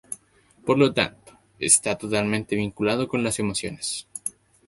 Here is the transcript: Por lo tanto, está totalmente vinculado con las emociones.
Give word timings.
Por 0.65 0.79
lo 0.79 0.95
tanto, 0.95 1.37
está 1.59 1.95
totalmente 1.95 2.55
vinculado 2.55 3.07
con 3.07 3.23
las 3.23 3.37
emociones. 3.37 4.07